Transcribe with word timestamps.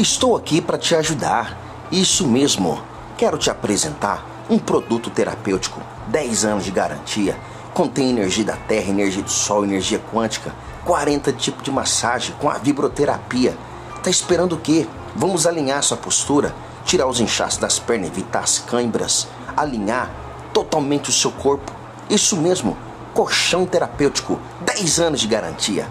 Estou 0.00 0.34
aqui 0.34 0.62
para 0.62 0.78
te 0.78 0.94
ajudar. 0.94 1.58
Isso 1.92 2.26
mesmo. 2.26 2.80
Quero 3.18 3.36
te 3.36 3.50
apresentar 3.50 4.46
um 4.48 4.58
produto 4.58 5.10
terapêutico, 5.10 5.78
10 6.06 6.46
anos 6.46 6.64
de 6.64 6.70
garantia. 6.70 7.38
Contém 7.74 8.08
energia 8.08 8.46
da 8.46 8.56
terra, 8.56 8.88
energia 8.88 9.22
do 9.22 9.30
sol, 9.30 9.62
energia 9.62 10.00
quântica, 10.10 10.54
40 10.86 11.34
tipos 11.34 11.62
de 11.62 11.70
massagem 11.70 12.34
com 12.40 12.48
a 12.48 12.54
vibroterapia. 12.54 13.54
Tá 14.02 14.08
esperando 14.08 14.54
o 14.54 14.58
quê? 14.58 14.86
Vamos 15.14 15.46
alinhar 15.46 15.82
sua 15.82 15.98
postura, 15.98 16.54
tirar 16.82 17.06
os 17.06 17.20
inchaços 17.20 17.58
das 17.58 17.78
pernas, 17.78 18.08
evitar 18.08 18.40
as 18.42 18.58
câimbras, 18.58 19.28
alinhar 19.54 20.10
totalmente 20.54 21.10
o 21.10 21.12
seu 21.12 21.30
corpo. 21.30 21.70
Isso 22.08 22.38
mesmo, 22.38 22.74
colchão 23.12 23.66
terapêutico, 23.66 24.40
10 24.62 24.98
anos 24.98 25.20
de 25.20 25.26
garantia. 25.26 25.86